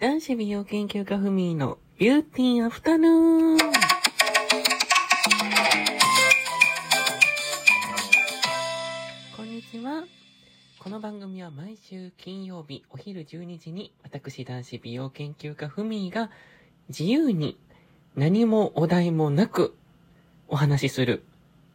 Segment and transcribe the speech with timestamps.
[0.00, 3.58] 男子美容研究家ふみのビューティーアフタヌーン。
[9.36, 10.04] こんにちは。
[10.78, 16.30] この番組は毎週金曜日お昼12時に私男子美容研究家ふみが
[16.88, 17.58] 自由に
[18.16, 19.76] 何もお題もなく
[20.48, 21.24] お話しする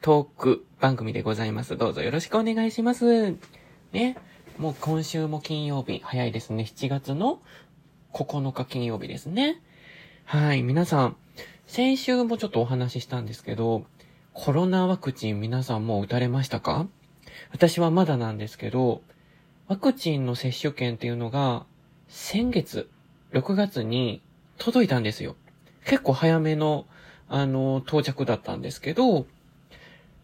[0.00, 1.76] トーク番組でございます。
[1.76, 3.34] どうぞよろしくお願いします。
[3.90, 4.16] ね。
[4.58, 6.62] もう今週も金曜日、早いですね。
[6.62, 7.40] 7月の
[8.12, 9.60] 9日金曜日ですね。
[10.24, 11.16] はい、皆さん、
[11.66, 13.84] 先週もちょっとお話ししたんですけど、
[14.34, 16.86] コロナワクチン皆さんもう打たれましたか？
[17.50, 19.02] 私はまだなんですけど、
[19.68, 21.64] ワクチンの接種券っていうのが、
[22.08, 22.90] 先月、
[23.32, 24.22] 6月に
[24.58, 25.36] 届いたんですよ。
[25.86, 26.86] 結構早めの、
[27.28, 29.26] あの、到着だったんですけど、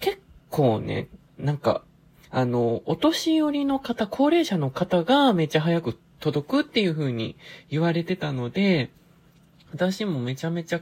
[0.00, 1.82] 結構ね、なんか、
[2.30, 7.36] あの、お年寄りの方、高齢者の方がめっちゃ早く届くっていう風に
[7.70, 8.90] 言われてたので、
[9.72, 10.80] 私もめちゃめちゃ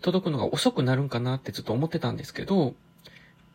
[0.00, 2.74] 届くのが遅くなるんかなってずっと思ってたんですけど、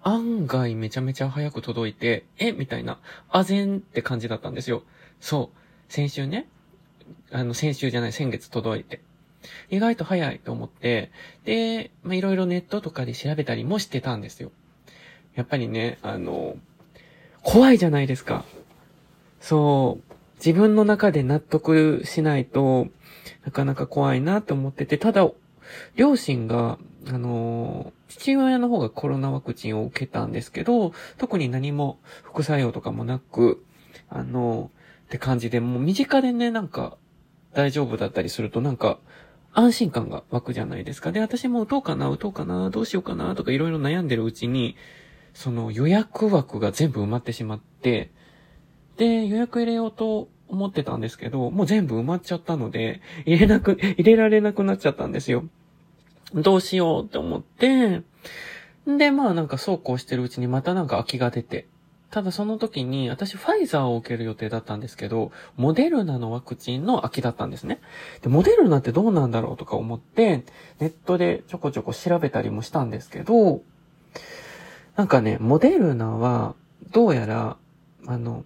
[0.02, 4.84] 案外めちゃめちゃ早く届いて、えみたいな、あぜんって感じだったんですよ。
[5.20, 5.58] そう。
[5.92, 6.48] 先週ね。
[7.32, 9.02] あの、先週じゃない、先月届いて。
[9.70, 11.12] 意外と早いと思って、
[11.44, 14.52] で、まあ、いろいろネットとかで調べたりもしてたんですよ。
[15.36, 16.56] やっぱりね、あの、
[17.44, 18.46] 怖いじゃないですか。
[19.42, 20.05] そう。
[20.38, 22.88] 自分の中で納得しないと
[23.46, 25.30] なかなか怖いなと思ってて、ただ、
[25.96, 33.64] 両親が、あの、父親の方がコロナワクチンを受けたんですけど、特に何も副作用とかもなく、
[34.10, 34.72] あの、
[35.06, 36.98] って感じで、もう身近でね、なんか
[37.54, 39.00] 大丈夫だったりするとなんか
[39.54, 41.12] 安心感が湧くじゃないですか。
[41.12, 44.76] で、私も打とうかな、打とうかな、どうしようかな、とかいろいろ悩んでるうちに、
[45.34, 48.12] その予約枠が全部埋まってしまって、
[48.98, 55.44] で、予約入れようと思ってたんですけど、もう全部埋まっちゃったので、入れなく、入れられなくなっちゃったんですよ。
[56.34, 58.02] どうしようって思って、
[58.88, 61.68] で、まあなんかそうこうしてるうちにまたなんか空きが出て、
[62.12, 67.82] ただその時に私ファイザーを受ける予定だったんですけど、モデルナのワクチンの空きだったんですね。
[68.22, 70.46] で、モデルナってどうなんだろうとか思って、
[70.80, 73.62] ネットでちょこちょこ調べたりもしたんですけど、
[74.96, 76.56] なんかね、モデルナは、
[76.92, 77.58] どうやら、
[78.08, 78.46] あの、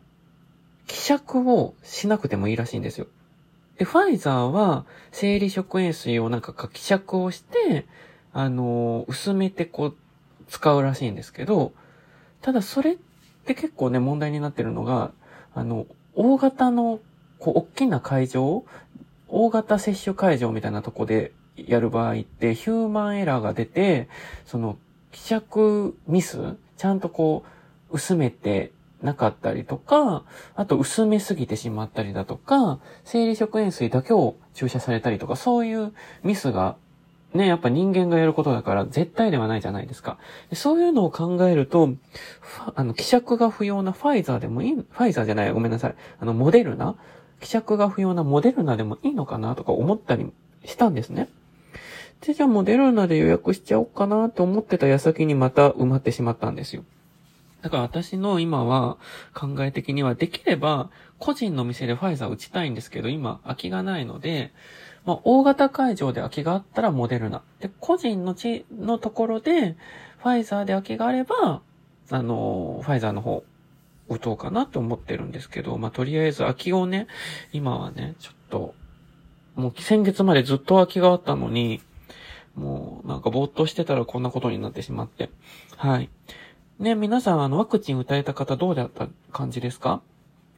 [0.90, 3.06] 希釈をしなくてもいいらしいんですよ。
[3.78, 7.86] で、ファイザーは、生理食塩水をなんか希釈をして、
[8.34, 9.96] あの、薄めてこう、
[10.48, 11.74] 使うらしいんですけど、
[12.42, 12.98] ただそれっ
[13.46, 15.12] て結構ね、問題になってるのが、
[15.54, 15.86] あの、
[16.16, 17.00] 大型の、
[17.38, 18.66] こう、大きな会場
[19.28, 24.10] 大型接種会場みたいなとこでやる場合って、ヒューマンエラーが出て、
[24.46, 24.80] その、
[25.12, 27.44] 希釈ミスちゃんとこ
[27.92, 30.24] う、薄めてなかったりとか、
[30.56, 35.94] あと薄めすぎてしまったりだとか、生理食塩水だけを注射されたりとか、そういう
[36.24, 36.76] ミスが、
[37.34, 40.18] ね、やっぱ人間がやることだから絶対ではないじゃないですか。
[40.50, 41.94] でそういうのを考えると、
[42.76, 45.96] あの、希釈が不要なファイザーでもいい、ファイザーじゃない、ごめんなさい。
[46.20, 46.96] あの、モデルナ？
[47.40, 50.30] 希釈が不要なモデルナでもいいのかなとか思ったり
[50.66, 51.30] したんですね。
[52.20, 56.84] で、じゃあモデルナで予約しちゃおうかなと思ってた矢先にまた埋まってしまったんですよ。
[57.62, 58.98] だから私の今は
[59.34, 64.54] 考え的にはできれば個人の店でファイザー打ちたいんですけど今空きがないので、
[65.06, 67.42] まあ、大型会場で空きがあったらモデルナ。
[67.60, 69.76] で、個人の地のところで
[70.20, 71.62] ファイザーで空きがあれば、
[72.12, 73.44] あの、ファイザーの方
[74.08, 77.08] 打とうかなと思ってるんですけど、まあ、とりあえず空きをね、
[77.52, 78.74] 今はね、ちょっと、
[79.56, 81.82] もう先月までずっと空きがあったのに、
[82.56, 85.30] もうなんかぼーっとしてたらこんなことになってしまって。
[85.78, 86.10] はい。
[86.80, 90.02] ね、皆さん、あの、ワクチン打たれた方どうだった感じですか？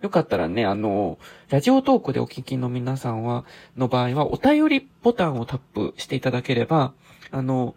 [0.01, 1.17] よかったらね、あの、
[1.49, 3.45] ラジオトークでお聞きの皆さんは、
[3.77, 6.93] の場合は、お便りボタンをタップしていただければ、
[7.31, 7.75] あの、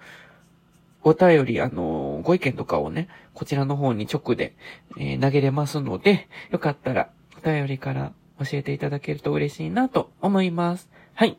[1.03, 4.55] お便り、あの、ご意見とかをね、こちらの方に直で、
[4.99, 7.11] えー投げれますので、よかったら、
[7.43, 10.91] お便りから教えていただけると嬉しいなと思います。
[11.15, 11.37] はい。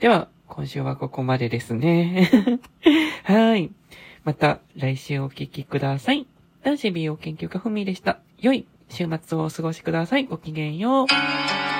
[0.00, 2.30] では、今週はここまでですね。
[3.24, 3.70] はい。
[4.24, 6.26] また来週お聞きください。
[6.64, 8.20] 男子美容研究家ふみでした。
[8.38, 10.26] 良い週末をお過ごしください。
[10.26, 11.77] ごきげんよう。